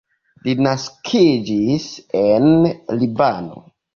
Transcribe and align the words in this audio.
Li 0.45 0.53
naskiĝis 0.67 1.85
en 2.23 2.49
Libano. 3.03 3.63